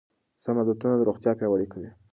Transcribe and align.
سم 0.43 0.55
عادتونه 0.59 0.95
روغتیا 1.09 1.31
پیاوړې 1.39 1.67
کوي. 1.73 1.89